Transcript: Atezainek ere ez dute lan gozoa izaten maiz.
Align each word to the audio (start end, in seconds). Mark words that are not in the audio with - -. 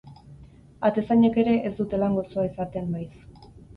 Atezainek 0.89 1.37
ere 1.43 1.53
ez 1.71 1.73
dute 1.81 1.99
lan 2.05 2.17
gozoa 2.21 2.47
izaten 2.51 2.89
maiz. 2.97 3.49